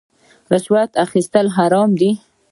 رشوت 0.51 0.91
اخیستل 1.05 1.45
حرام 1.55 1.89
دي 1.99 2.11